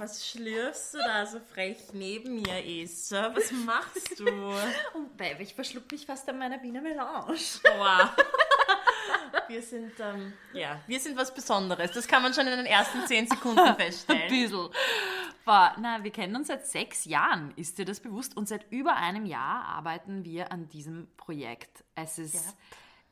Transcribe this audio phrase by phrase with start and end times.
[0.00, 3.36] Was schlürfst du da so frech neben mir, Esther?
[3.36, 4.24] Was machst du?
[4.94, 7.34] Oh, Baby, ich verschluck mich fast an meiner Wiener Melange.
[7.34, 8.08] Wow.
[9.46, 11.90] Wir sind, ähm, ja, wir sind was Besonderes.
[11.92, 14.28] Das kann man schon in den ersten zehn Sekunden Ein feststellen.
[14.30, 14.70] bisschen.
[15.44, 18.38] Boah, na, wir kennen uns seit sechs Jahren, ist dir das bewusst?
[18.38, 21.84] Und seit über einem Jahr arbeiten wir an diesem Projekt.
[21.94, 22.56] Es ist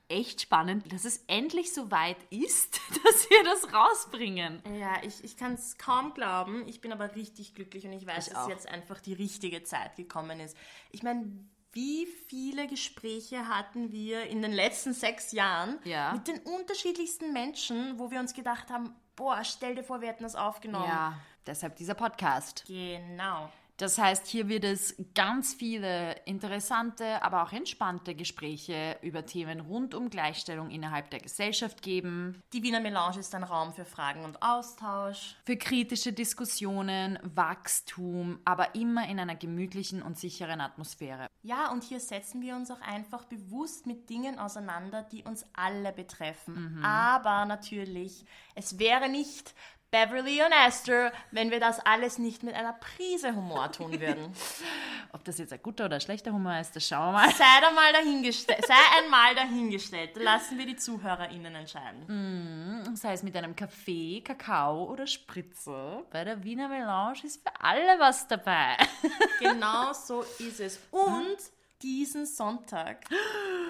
[0.09, 4.63] echt spannend, dass es endlich so weit ist, dass wir das rausbringen.
[4.79, 6.67] Ja, ich, ich kann es kaum glauben.
[6.67, 9.97] Ich bin aber richtig glücklich und ich weiß, Ich dass jetzt einfach die richtige Zeit
[9.97, 10.57] gekommen ist.
[10.91, 11.27] Ich meine,
[11.73, 16.13] wie viele Gespräche hatten wir in den letzten sechs Jahren Ja.
[16.15, 20.23] mit den unterschiedlichsten Menschen, wo wir uns gedacht haben, boah, stell dir vor, wir hätten
[20.23, 20.87] das aufgenommen.
[20.89, 22.65] Ja, deshalb dieser Podcast.
[22.67, 23.51] Genau.
[23.79, 29.95] Das heißt, hier wird es ganz viele interessante, aber auch entspannte Gespräche über Themen rund
[29.95, 34.43] um Gleichstellung innerhalb der Gesellschaft geben, Die Wiener Melange ist ein Raum für Fragen und
[34.43, 35.37] Austausch.
[35.47, 41.29] für kritische Diskussionen, Wachstum, aber immer in einer gemütlichen und sicheren Atmosphäre.
[41.43, 45.93] Ja, und hier setzen wir uns auch einfach bewusst mit Dingen auseinander, die uns alle
[45.93, 46.83] betreffen.
[46.83, 48.25] Aber natürlich,
[48.57, 49.55] es wäre nicht
[49.91, 54.35] Beverly und Esther, wenn wir das alles nicht mit einer Prise Humor tun würden.
[55.13, 57.31] Ob das jetzt ein guter oder ein schlechter Humor ist, das schauen wir mal.
[57.33, 60.15] Sei einmal dahingestellt, sei einmal dahingestellt.
[60.15, 62.97] Da lassen wir die ZuhörerInnen entscheiden.
[62.97, 66.05] Sei es mit einem Kaffee, Kakao oder Spritze.
[66.11, 68.77] Bei der Wiener Melange ist für alle was dabei.
[69.41, 70.79] Genau so ist es.
[70.91, 71.37] Und
[71.83, 73.05] diesen Sonntag,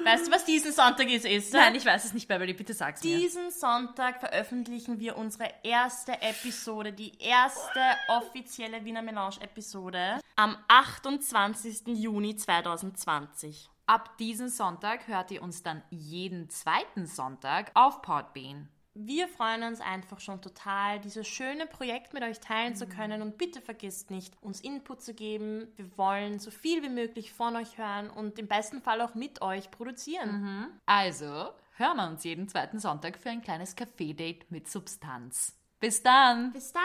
[0.05, 1.61] weißt du, was diesen Sonntag ist, Esther?
[1.61, 3.19] Nein, ich weiß es nicht, Beverly, bitte sag's mir.
[3.19, 11.89] Diesen Sonntag veröffentlichen wir unsere erste Episode, die erste offizielle Wiener Melange-Episode am 28.
[11.89, 13.69] Juni 2020.
[13.87, 18.69] Ab diesem Sonntag hört ihr uns dann jeden zweiten Sonntag auf Podbean.
[19.01, 23.39] Wir freuen uns einfach schon total, dieses schöne Projekt mit euch teilen zu können und
[23.39, 25.69] bitte vergisst nicht, uns Input zu geben.
[25.77, 29.41] Wir wollen so viel wie möglich von euch hören und im besten Fall auch mit
[29.41, 30.71] euch produzieren.
[30.87, 35.57] Also hören wir uns jeden zweiten Sonntag für ein kleines Kaffee-Date mit Substanz.
[35.79, 36.53] Bis dann!
[36.53, 36.83] Bis dann!